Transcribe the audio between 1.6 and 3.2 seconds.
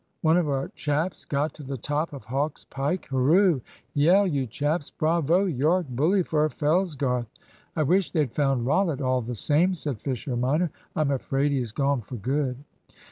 the top of Hawk's Pike.